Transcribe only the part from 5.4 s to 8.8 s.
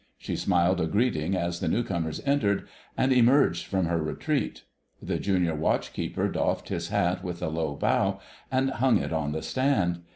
Watch keeper doffed his hat with a low bow and